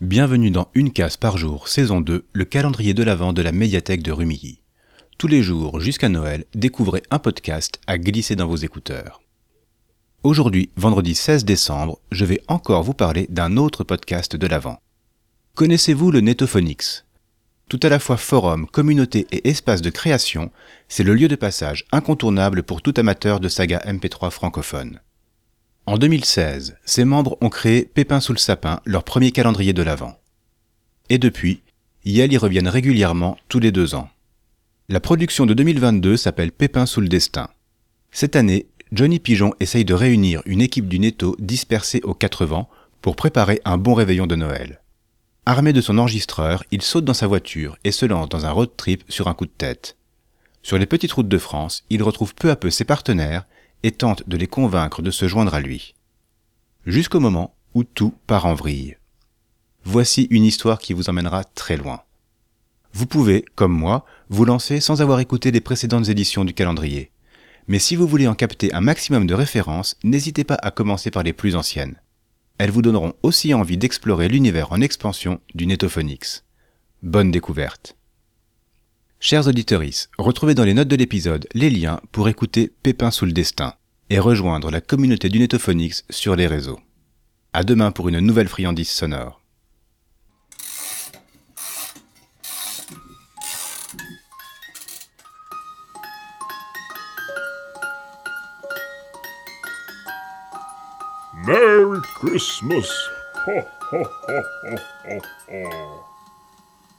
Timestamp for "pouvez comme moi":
63.06-64.04